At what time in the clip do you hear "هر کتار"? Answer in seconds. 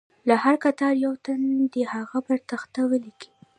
0.43-0.93